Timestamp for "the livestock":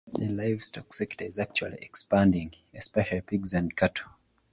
0.11-0.93